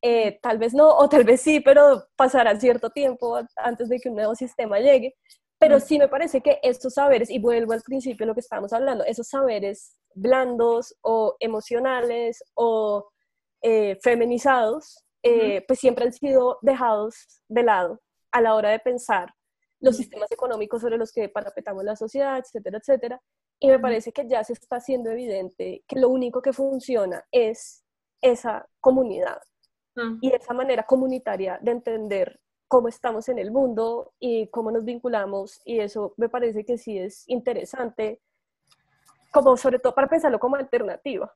[0.00, 4.10] eh, tal vez no, o tal vez sí, pero pasará cierto tiempo antes de que
[4.10, 5.16] un nuevo sistema llegue.
[5.68, 8.72] Pero sí me parece que estos saberes, y vuelvo al principio de lo que estábamos
[8.72, 13.08] hablando, esos saberes blandos o emocionales o
[13.62, 17.14] eh, feminizados, eh, pues siempre han sido dejados
[17.48, 18.00] de lado
[18.30, 19.32] a la hora de pensar
[19.80, 23.20] los sistemas económicos sobre los que parapetamos la sociedad, etcétera, etcétera.
[23.58, 27.84] Y me parece que ya se está haciendo evidente que lo único que funciona es
[28.20, 29.40] esa comunidad,
[29.96, 30.18] Mm.
[30.20, 32.40] y esa manera comunitaria de entender
[32.74, 36.98] cómo estamos en el mundo y cómo nos vinculamos y eso me parece que sí
[36.98, 38.20] es interesante,
[39.30, 41.32] como sobre todo para pensarlo como alternativa.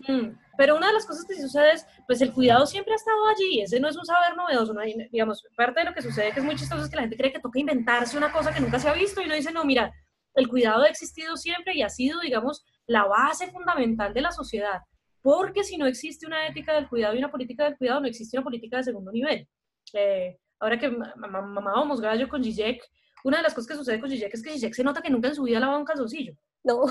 [0.00, 0.30] Mm.
[0.56, 3.60] Pero una de las cosas que sucede es, pues el cuidado siempre ha estado allí,
[3.60, 4.74] ese no es un saber novedoso,
[5.12, 7.32] digamos, parte de lo que sucede que es muy chistoso es que la gente cree
[7.32, 9.92] que toca inventarse una cosa que nunca se ha visto y uno dice, no, mira,
[10.34, 14.80] el cuidado ha existido siempre y ha sido, digamos, la base fundamental de la sociedad
[15.22, 18.36] porque si no existe una ética del cuidado y una política del cuidado, no existe
[18.36, 19.48] una política de segundo nivel.
[19.92, 22.82] Eh, ahora que mamábamos gallo con Zizek,
[23.24, 25.28] una de las cosas que sucede con Zizek es que Zizek se nota que nunca
[25.28, 26.34] en su vida lavado un calzoncillo.
[26.64, 26.82] No.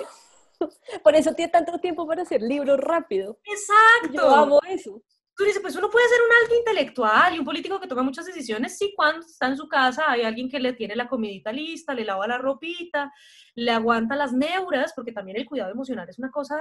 [1.03, 3.39] Por eso tiene tanto tiempo para hacer libros rápido.
[3.43, 4.13] Exacto.
[4.13, 5.01] Yo amo eso.
[5.35, 8.25] Tú dices, pues uno puede ser un alto intelectual y un político que toma muchas
[8.25, 11.93] decisiones, sí, cuando está en su casa hay alguien que le tiene la comidita lista,
[11.93, 13.13] le lava la ropita,
[13.53, 16.59] le aguanta las neuras, porque también el cuidado emocional es una cosa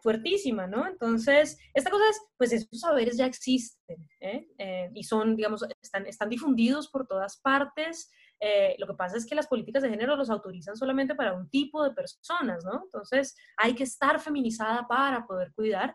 [0.00, 0.86] fuertísima, ¿no?
[0.86, 4.48] Entonces, esta cosa es, pues esos saberes ya existen ¿eh?
[4.58, 8.10] Eh, y son, digamos, están, difundidos por todas partes.
[8.40, 11.48] Eh, lo que pasa es que las políticas de género los autorizan solamente para un
[11.50, 12.82] tipo de personas, ¿no?
[12.84, 15.94] Entonces, hay que estar feminizada para poder cuidar,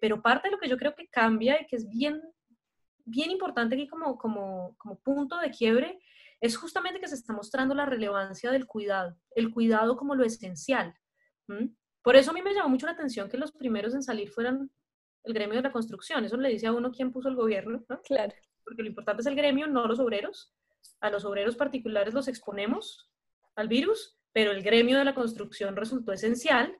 [0.00, 2.22] pero parte de lo que yo creo que cambia y que es bien,
[3.04, 6.00] bien importante aquí como, como, como punto de quiebre
[6.40, 10.94] es justamente que se está mostrando la relevancia del cuidado, el cuidado como lo esencial.
[12.02, 14.70] Por eso a mí me llamó mucho la atención que los primeros en salir fueran
[15.24, 16.24] el gremio de la construcción.
[16.24, 18.00] Eso le dice a uno quién puso el gobierno, ¿no?
[18.02, 18.32] Claro.
[18.64, 20.54] Porque lo importante es el gremio, no los obreros.
[21.00, 23.10] A los obreros particulares los exponemos
[23.54, 26.74] al virus, pero el gremio de la construcción resultó esencial.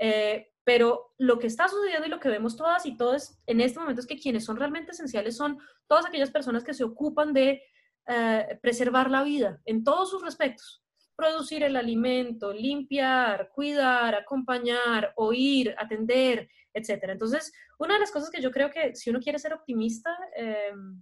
[0.00, 3.80] Eh, pero lo que está sucediendo y lo que vemos todas y todos en este
[3.80, 7.62] momento es que quienes son realmente esenciales son todas aquellas personas que se ocupan de
[8.06, 10.81] eh, preservar la vida en todos sus respectos
[11.22, 17.04] producir el alimento, limpiar, cuidar, acompañar, oír, atender, etc.
[17.10, 21.00] Entonces, una de las cosas que yo creo que si uno quiere ser optimista, em,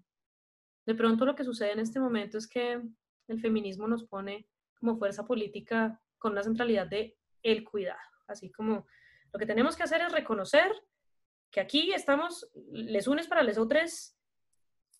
[0.84, 2.82] de pronto lo que sucede en este momento es que
[3.28, 4.46] el feminismo nos pone
[4.78, 8.00] como fuerza política con la centralidad de el cuidado.
[8.26, 8.86] Así como
[9.32, 10.70] lo que tenemos que hacer es reconocer
[11.50, 14.14] que aquí estamos, les unes para les otros,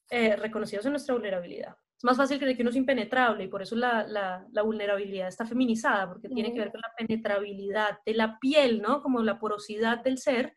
[0.09, 3.61] eh, reconocidos en nuestra vulnerabilidad es más fácil creer que uno es impenetrable y por
[3.61, 8.39] eso la, la, vulnerabilidad está feminizada, porque tiene que ver con la penetrabilidad de la
[8.39, 9.03] piel, ¿no?
[9.03, 10.55] Como la porosidad del ser.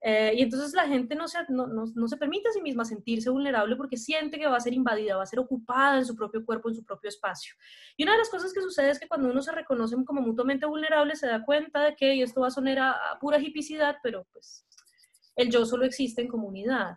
[0.00, 2.84] Eh, y entonces la gente no se, no, no, no, se permite a sí misma
[2.84, 6.16] sentirse vulnerable porque siente que va a ser invadida, va a ser ocupada en su
[6.16, 7.54] propio cuerpo, en su propio espacio.
[7.96, 10.66] Y una de las cosas que sucede es que cuando uno se reconoce como mutuamente
[10.66, 13.98] vulnerable, se da cuenta de que, y esto va a sonar a, a pura hipicidad,
[14.02, 14.66] pero pues
[15.36, 16.96] el yo solo existe en comunidad.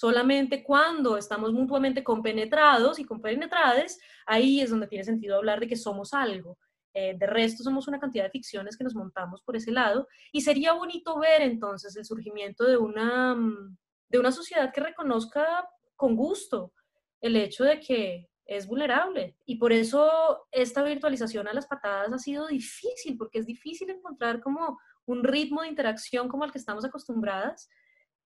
[0.00, 5.76] Solamente cuando estamos mutuamente compenetrados y compenetradas, ahí es donde tiene sentido hablar de que
[5.76, 6.56] somos algo.
[6.94, 10.08] Eh, de resto, somos una cantidad de ficciones que nos montamos por ese lado.
[10.32, 13.76] Y sería bonito ver entonces el surgimiento de una, mm,
[14.08, 16.72] de una sociedad que reconozca con gusto
[17.20, 19.36] el hecho de que es vulnerable.
[19.44, 24.40] Y por eso esta virtualización a las patadas ha sido difícil, porque es difícil encontrar
[24.40, 27.68] como un ritmo de interacción como al que estamos acostumbradas.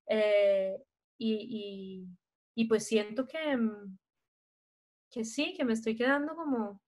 [0.07, 0.77] Eh,
[1.19, 2.09] y,
[2.55, 3.99] y, pues siento que, mm,
[5.11, 6.83] que sí, que me estoy quedando como,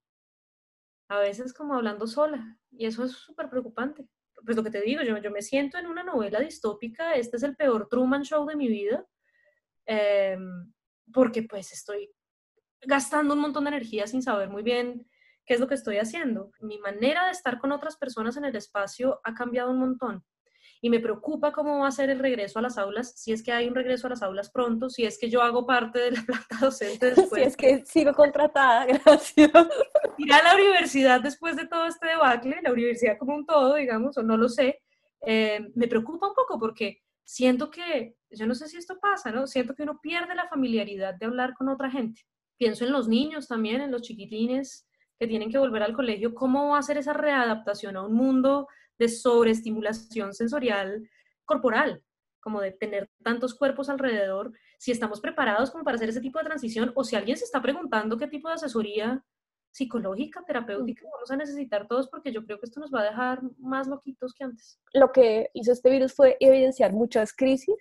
[1.08, 2.58] a veces como hablando sola.
[2.70, 4.06] Y eso es súper preocupante.
[4.44, 7.42] Pues lo que te digo, yo, yo me siento en una novela distópica, este es
[7.42, 9.06] el peor Truman Show de mi vida,
[9.86, 10.72] em,
[11.12, 12.10] porque pues estoy
[12.82, 15.08] gastando un montón de energía sin saber muy bien
[15.46, 16.50] qué es lo que estoy haciendo.
[16.60, 20.24] Mi manera de estar con otras personas en el espacio ha cambiado un montón
[20.80, 23.52] y me preocupa cómo va a ser el regreso a las aulas, si es que
[23.52, 26.22] hay un regreso a las aulas pronto, si es que yo hago parte de la
[26.22, 27.42] planta docente después.
[27.42, 29.50] Si es que sigo contratada, gracias.
[30.18, 34.16] Ir a la universidad después de todo este debacle, la universidad como un todo, digamos,
[34.18, 34.82] o no lo sé,
[35.24, 39.46] eh, me preocupa un poco porque siento que, yo no sé si esto pasa, ¿no?
[39.46, 42.22] Siento que uno pierde la familiaridad de hablar con otra gente.
[42.56, 44.86] Pienso en los niños también, en los chiquitines
[45.18, 48.68] que tienen que volver al colegio, ¿cómo va a ser esa readaptación a un mundo
[48.98, 51.08] de sobreestimulación sensorial
[51.44, 52.02] corporal,
[52.40, 56.44] como de tener tantos cuerpos alrededor, si estamos preparados como para hacer ese tipo de
[56.44, 59.24] transición o si alguien se está preguntando qué tipo de asesoría
[59.72, 63.42] psicológica, terapéutica vamos a necesitar todos porque yo creo que esto nos va a dejar
[63.58, 64.80] más loquitos que antes.
[64.94, 67.76] Lo que hizo este virus fue evidenciar muchas crisis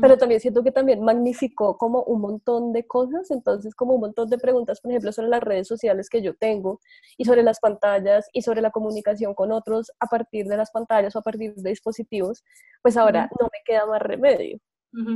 [0.00, 4.28] pero también siento que también magnificó como un montón de cosas, entonces como un montón
[4.28, 6.80] de preguntas, por ejemplo, sobre las redes sociales que yo tengo
[7.16, 11.14] y sobre las pantallas y sobre la comunicación con otros a partir de las pantallas
[11.16, 12.44] o a partir de dispositivos,
[12.82, 14.58] pues ahora no me queda más remedio.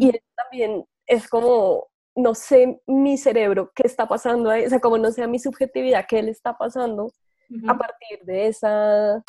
[0.00, 4.98] Y también es como, no sé mi cerebro qué está pasando ahí, o sea, como
[4.98, 7.12] no sé a mi subjetividad qué le está pasando
[7.68, 9.22] a partir de esa...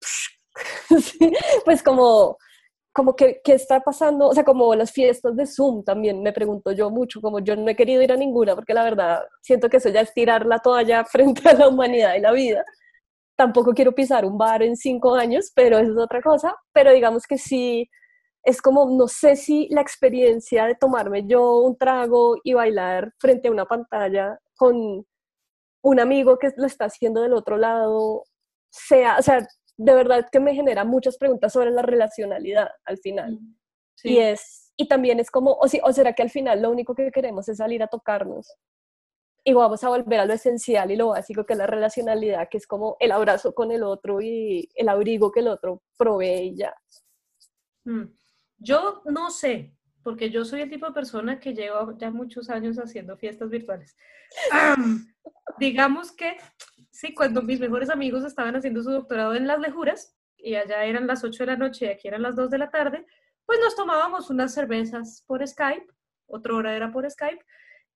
[1.64, 2.38] pues como
[2.96, 4.28] como que, ¿qué está pasando?
[4.28, 7.68] O sea, como las fiestas de Zoom también me pregunto yo mucho, como yo no
[7.68, 10.60] he querido ir a ninguna, porque la verdad siento que eso ya es tirar la
[10.60, 12.64] toalla frente a la humanidad y la vida.
[13.36, 16.56] Tampoco quiero pisar un bar en cinco años, pero eso es otra cosa.
[16.72, 17.86] Pero digamos que sí,
[18.42, 23.48] es como, no sé si la experiencia de tomarme yo un trago y bailar frente
[23.48, 25.04] a una pantalla con
[25.82, 28.24] un amigo que lo está haciendo del otro lado,
[28.70, 33.32] sea, o sea, de verdad que me genera muchas preguntas sobre la relacionalidad al final.
[33.32, 33.56] Mm,
[34.04, 36.94] y es, y también es como, o, si, o será que al final lo único
[36.94, 38.56] que queremos es salir a tocarnos
[39.44, 42.58] y vamos a volver a lo esencial y lo básico que es la relacionalidad, que
[42.58, 46.56] es como el abrazo con el otro y el abrigo que el otro provee y
[46.56, 46.74] ya.
[47.84, 48.06] Mm.
[48.58, 52.76] Yo no sé, porque yo soy el tipo de persona que llevo ya muchos años
[52.78, 53.96] haciendo fiestas virtuales.
[55.58, 56.36] digamos que,
[56.96, 61.06] sí, cuando mis mejores amigos estaban haciendo su doctorado en las lejuras, y allá eran
[61.06, 63.06] las 8 de la noche y aquí eran las 2 de la tarde,
[63.44, 65.86] pues nos tomábamos unas cervezas por Skype,
[66.26, 67.44] otra hora era por Skype,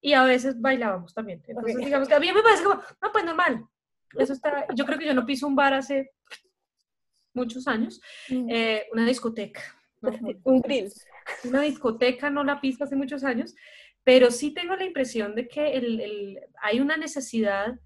[0.02, 1.42] y a veces bailábamos también.
[1.46, 3.64] Entonces, digamos que a mí me parece como, no, pues normal.
[4.18, 6.10] Eso está, yo creo que yo no piso un bar hace
[7.32, 8.48] muchos años, mm.
[8.50, 9.62] eh, una discoteca.
[10.44, 10.92] un grill.
[11.44, 13.54] Una discoteca no la piso hace muchos años,
[14.04, 17.78] pero sí tengo la impresión de que el, el, hay una necesidad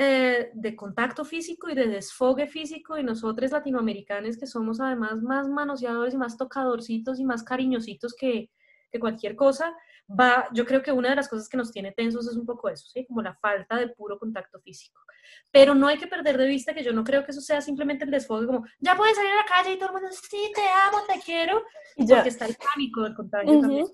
[0.00, 5.48] eh, de contacto físico y de desfogue físico y nosotros latinoamericanos que somos además más
[5.48, 8.48] manoseadores y más tocadorcitos y más cariñositos que,
[8.92, 9.74] que cualquier cosa,
[10.08, 12.68] va, yo creo que una de las cosas que nos tiene tensos es un poco
[12.68, 13.06] eso, ¿sí?
[13.06, 15.02] Como la falta de puro contacto físico.
[15.50, 18.04] Pero no hay que perder de vista que yo no creo que eso sea simplemente
[18.04, 20.62] el desfogue, como, ya puedes salir a la calle y todo el mundo, sí, te
[20.86, 21.64] amo, te quiero,
[21.96, 22.14] ya.
[22.14, 23.86] porque está el pánico del contagio también.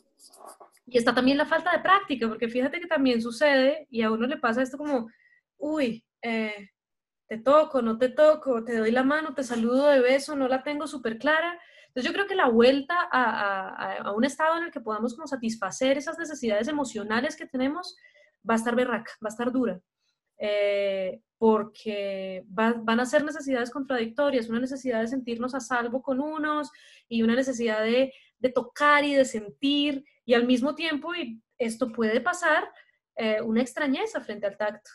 [0.86, 4.26] Y está también la falta de práctica, porque fíjate que también sucede y a uno
[4.26, 5.08] le pasa esto como,
[5.58, 6.70] uy, eh,
[7.26, 10.62] te toco, no te toco, te doy la mano, te saludo de beso, no la
[10.62, 14.80] tengo súper clara, entonces yo creo que la vuelta a, un estado en el que
[14.80, 17.96] podamos como satisfacer esas necesidades emocionales que tenemos
[18.48, 19.80] va a estar berraca, va a estar dura,
[20.38, 26.70] eh, porque van a ser necesidades contradictorias, una necesidad de sentirnos a salvo con unos
[27.08, 28.12] y una necesidad de,
[28.52, 32.70] tocar y de sentir, y al mismo tiempo, y esto puede pasar,
[33.16, 34.90] eh, una extrañeza frente al tacto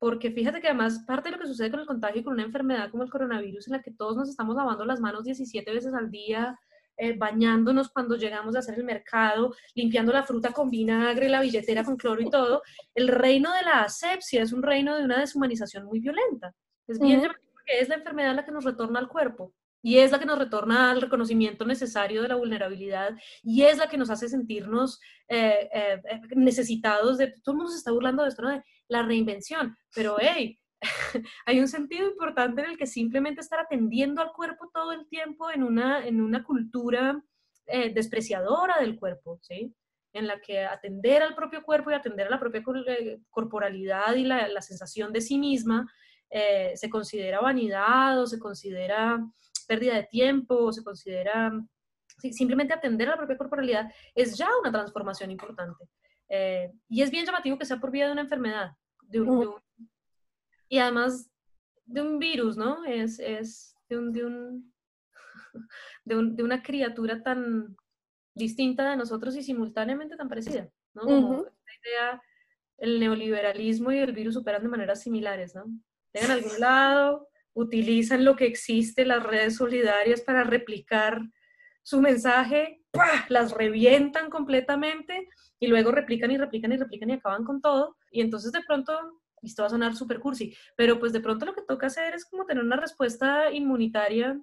[0.00, 2.90] porque fíjate que además parte de lo que sucede con el contagio con una enfermedad
[2.90, 6.10] como el coronavirus, en la que todos nos estamos lavando las manos 17 veces al
[6.10, 6.58] día,
[6.96, 11.84] eh, bañándonos cuando llegamos a hacer el mercado, limpiando la fruta con vinagre, la billetera
[11.84, 12.62] con cloro y todo,
[12.94, 16.54] el reino de la asepsia es un reino de una deshumanización muy violenta.
[16.88, 19.52] Es bien porque es la enfermedad la que nos retorna al cuerpo.
[19.82, 23.88] Y es la que nos retorna al reconocimiento necesario de la vulnerabilidad y es la
[23.88, 26.02] que nos hace sentirnos eh, eh,
[26.34, 28.50] necesitados de, todo el mundo se está burlando de esto, ¿no?
[28.50, 30.58] De la reinvención, pero hey,
[31.46, 35.50] hay un sentido importante en el que simplemente estar atendiendo al cuerpo todo el tiempo
[35.50, 37.22] en una, en una cultura
[37.66, 39.74] eh, despreciadora del cuerpo, ¿sí?
[40.12, 42.64] En la que atender al propio cuerpo y atender a la propia
[43.30, 45.88] corporalidad y la, la sensación de sí misma
[46.74, 49.18] se considera vanidad o se considera
[49.70, 51.52] pérdida de tiempo, se considera
[52.32, 55.84] simplemente atender a la propia corporalidad, es ya una transformación importante.
[56.28, 59.54] Eh, y es bien llamativo que sea por vía de una enfermedad, de un,
[60.68, 61.30] y además
[61.84, 62.84] de un virus, ¿no?
[62.84, 64.12] Es, es de, un,
[66.04, 67.76] de, un, de, una criatura tan
[68.34, 71.02] distinta de nosotros y simultáneamente tan parecida, ¿no?
[71.02, 72.22] Como esta idea,
[72.78, 75.66] el neoliberalismo y el virus operan de maneras similares, ¿no?
[76.12, 81.20] Llegan a algún lado, utilizan lo que existe, las redes solidarias, para replicar
[81.82, 82.82] su mensaje,
[83.28, 87.96] las revientan completamente y luego replican y replican y replican y acaban con todo.
[88.10, 91.54] Y entonces de pronto, esto va a sonar súper cursi, pero pues de pronto lo
[91.54, 94.40] que toca hacer es como tener una respuesta inmunitaria.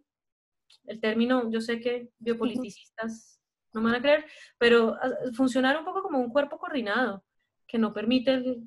[0.86, 3.41] El término, yo sé que biopoliticistas
[3.74, 4.26] no me van a creer,
[4.58, 7.24] pero ah, funcionar un poco como un cuerpo coordinado,
[7.67, 8.63] que no permite el,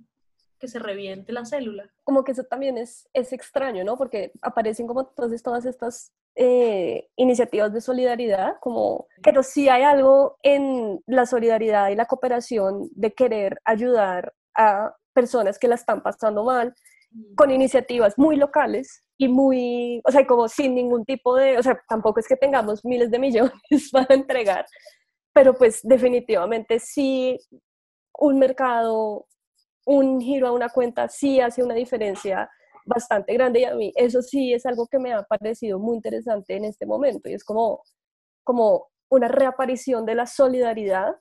[0.61, 1.91] que se reviente la célula.
[2.05, 3.97] Como que eso también es, es extraño, ¿no?
[3.97, 10.39] Porque aparecen como entonces todas estas eh, iniciativas de solidaridad, como, pero sí hay algo
[10.43, 16.45] en la solidaridad y la cooperación de querer ayudar a personas que la están pasando
[16.45, 16.75] mal
[17.35, 21.81] con iniciativas muy locales y muy, o sea, como sin ningún tipo de, o sea,
[21.89, 23.53] tampoco es que tengamos miles de millones
[23.93, 24.67] para entregar,
[25.33, 27.39] pero pues definitivamente sí
[28.19, 29.27] un mercado
[29.91, 32.49] un giro a una cuenta sí hace una diferencia
[32.85, 36.57] bastante grande y a mí eso sí es algo que me ha parecido muy interesante
[36.57, 37.83] en este momento y es como,
[38.45, 41.17] como una reaparición de la solidaridad,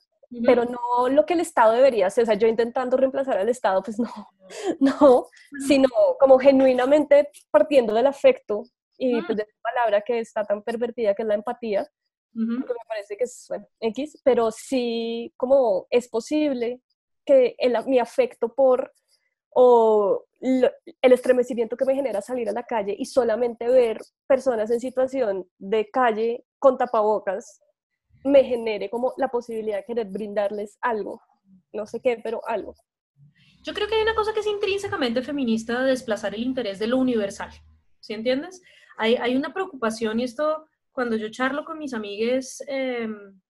[0.46, 3.82] pero no lo que el Estado debería hacer, o sea, yo intentando reemplazar al Estado,
[3.82, 4.08] pues no,
[4.80, 5.26] no,
[5.66, 5.88] sino
[6.20, 8.62] como genuinamente partiendo del afecto
[8.96, 11.84] y pues de esa palabra que está tan pervertida que es la empatía,
[12.32, 16.80] que me parece que es, bueno, X, pero sí como es posible
[17.24, 18.92] que el, mi afecto por
[19.52, 24.80] o el estremecimiento que me genera salir a la calle y solamente ver personas en
[24.80, 27.60] situación de calle con tapabocas
[28.24, 31.20] me genere como la posibilidad de querer brindarles algo,
[31.72, 32.74] no sé qué, pero algo.
[33.64, 36.86] Yo creo que hay una cosa que es intrínsecamente feminista de desplazar el interés de
[36.86, 37.50] lo universal,
[37.98, 38.62] ¿sí entiendes?
[39.00, 43.40] hay, hay una preocupación y esto, cuando yo charlo con mis amigues em,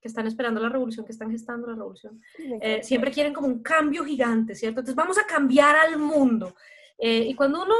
[0.00, 2.20] que están esperando la revolución, que están gestando la revolución,
[2.60, 4.80] eh, siempre quieren como un cambio gigante, ¿cierto?
[4.80, 6.54] Entonces vamos a cambiar al mundo.
[6.98, 7.74] Eh, y cuando uno,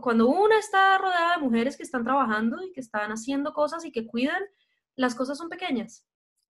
[0.00, 3.92] cuando una está rodeada de mujeres que están trabajando y que están haciendo cosas y
[3.92, 4.42] que cuidan,
[4.94, 6.06] las cosas son pequeñas.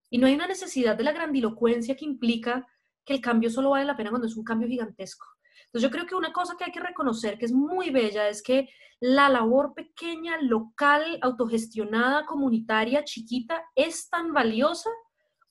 [0.09, 2.67] Y no hay una necesidad de la grandilocuencia que implica
[3.03, 5.25] que el cambio solo vale la pena cuando es un cambio gigantesco.
[5.67, 8.41] Entonces yo creo que una cosa que hay que reconocer que es muy bella es
[8.41, 14.89] que la labor pequeña, local, autogestionada, comunitaria, chiquita, es tan valiosa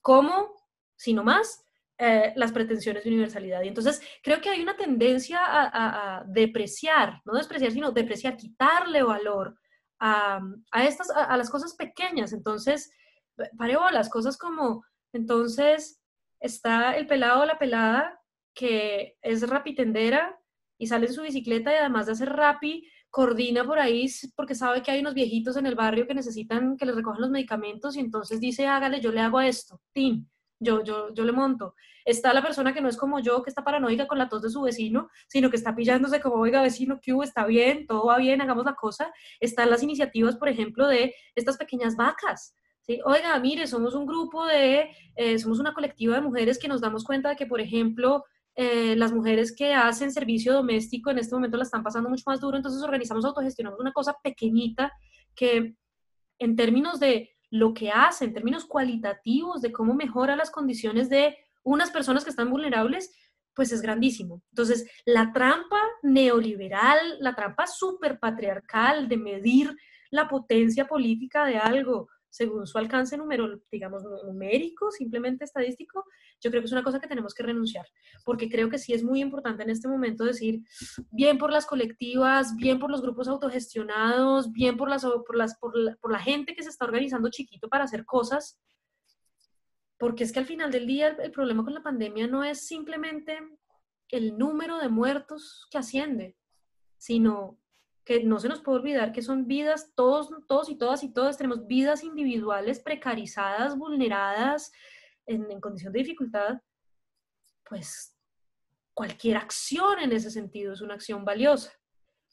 [0.01, 0.53] como,
[0.95, 1.63] si no más,
[1.99, 3.61] eh, las pretensiones de universalidad.
[3.61, 9.57] Y entonces creo que hay una tendencia a, depreciar, no despreciar, sino depreciar, quitarle valor
[9.99, 10.39] a,
[10.83, 12.33] estas, a, las cosas pequeñas.
[12.33, 12.91] Entonces,
[13.57, 16.01] pare las cosas como, entonces,
[16.39, 18.19] está el pelado o la pelada
[18.57, 20.35] que es rapitendera
[20.79, 24.81] y sale en su bicicleta y además de hacer rapi, coordina por ahí porque sabe
[24.81, 27.99] que hay unos viejitos en el barrio que necesitan que les recojan los medicamentos y
[27.99, 30.27] entonces dice, hágale, yo le hago esto, tin,
[30.59, 31.75] yo, yo, yo le monto.
[32.03, 34.49] Está la persona que no es como yo, que está paranoica con la tos de
[34.49, 38.41] su vecino, sino que está pillándose como, oiga, vecino, que está bien, todo va bien,
[38.41, 39.13] hagamos la cosa.
[39.39, 42.99] Están las iniciativas, por ejemplo, de estas pequeñas vacas, ¿sí?
[43.03, 47.03] Oiga, mire, somos un grupo de, eh, somos una colectiva de mujeres que nos damos
[47.03, 48.23] cuenta de que, por ejemplo,
[48.59, 52.39] eh, las mujeres que hacen servicio doméstico en este momento la están pasando mucho más
[52.41, 54.91] duro, entonces organizamos, autogestionamos una cosa pequeñita
[55.35, 55.75] que
[56.39, 61.37] en términos de lo que hace, en términos cualitativos, de cómo mejora las condiciones de
[61.61, 63.15] unas personas que están vulnerables,
[63.53, 64.41] pues es grandísimo.
[64.49, 69.77] Entonces, la trampa neoliberal, la trampa superpatriarcal de medir
[70.09, 76.05] la potencia política de algo según su alcance número, digamos, numérico, simplemente estadístico,
[76.41, 77.85] yo creo que es una cosa que tenemos que renunciar,
[78.25, 80.61] porque creo que sí es muy importante en este momento decir,
[81.11, 86.11] bien por las colectivas, bien por los grupos autogestionados, bien por, las, por, las, por,
[86.11, 88.59] la, gente que se está organizando chiquito para hacer cosas,
[89.97, 93.39] porque es que al final del día el problema con la pandemia no es simplemente
[94.09, 96.37] el número de muertos que asciende,
[96.97, 97.59] sino
[98.07, 101.35] que no se nos puede olvidar que son vidas, todos, todos y todas y todas
[101.35, 104.71] tenemos vidas individuales precarizadas, vulneradas,
[105.25, 106.61] en, en condición de dificultad,
[107.65, 108.17] pues
[108.93, 111.73] cualquier acción en ese sentido es una acción valiosa.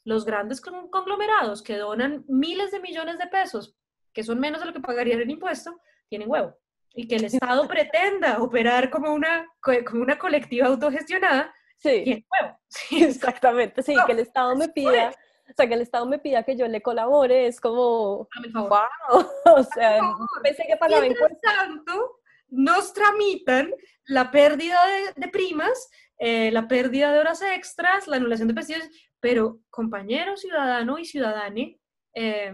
[0.05, 3.75] Los grandes conglomerados que donan miles de millones de pesos,
[4.13, 6.57] que son menos de lo que pagarían en impuesto, tienen huevo.
[6.93, 12.01] Y que el Estado pretenda operar como una, como una colectiva autogestionada, sí.
[12.05, 12.57] tiene huevo.
[12.69, 15.11] Sí, exactamente, sí, que el Estado me pida
[15.47, 18.79] o sea, que el Estado me pida que yo le colabore, es como, wow,
[19.57, 20.01] o sea,
[20.43, 21.39] pensé que pagaba impuestos.
[21.41, 22.19] tanto,
[22.49, 23.73] nos tramitan
[24.07, 24.79] la pérdida
[25.15, 28.89] de, primas, eh, la pérdida de horas extras, la anulación de pensiones,
[29.19, 31.79] pero compañero ciudadano y ciudadane,
[32.13, 32.53] eh,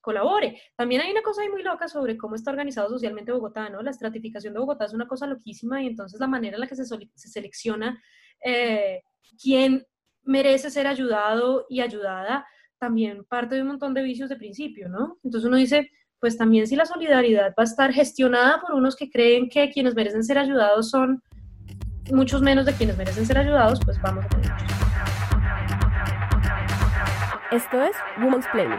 [0.00, 0.60] colabore.
[0.76, 3.82] También hay una cosa ahí muy loca sobre cómo está organizado socialmente Bogotá, ¿no?
[3.82, 6.76] La estratificación de Bogotá es una cosa loquísima y entonces la manera en la que
[6.76, 8.02] se, se selecciona
[8.44, 9.02] eh,
[9.40, 9.86] quién
[10.22, 12.46] merece ser ayudado y ayudada,
[12.78, 15.18] también parte de un montón de vicios de principio, ¿no?
[15.22, 19.10] Entonces uno dice, pues también si la solidaridad va a estar gestionada por unos que
[19.10, 21.22] creen que quienes merecen ser ayudados son
[22.12, 24.52] muchos menos de quienes merecen ser ayudados, pues vamos a poner.
[27.52, 28.78] Esto es Women's Planning.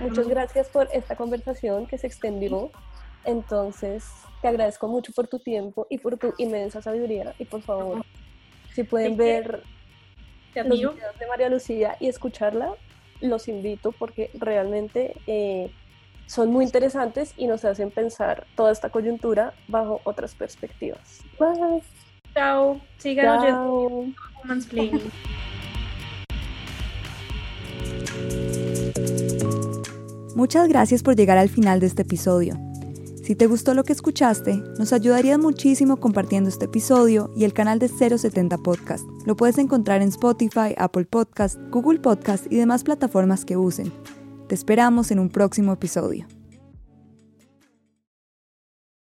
[0.00, 2.70] Muchas gracias por esta conversación que se extendió.
[3.24, 4.04] Entonces,
[4.40, 7.34] te agradezco mucho por tu tiempo y por tu inmensa sabiduría.
[7.38, 8.04] Y por favor,
[8.74, 9.62] si pueden ver
[10.54, 12.74] los videos de María Lucía y escucharla,
[13.20, 15.70] los invito porque realmente eh,
[16.26, 21.20] son muy interesantes y nos hacen pensar toda esta coyuntura bajo otras perspectivas.
[21.38, 21.82] Bye.
[22.34, 22.80] Chao.
[22.98, 24.06] Sigan Chao.
[30.34, 32.71] Muchas gracias por llegar al final de este episodio.
[33.22, 37.78] Si te gustó lo que escuchaste, nos ayudarías muchísimo compartiendo este episodio y el canal
[37.78, 39.08] de 070 Podcast.
[39.26, 43.92] Lo puedes encontrar en Spotify, Apple Podcast, Google Podcast y demás plataformas que usen.
[44.48, 46.26] Te esperamos en un próximo episodio.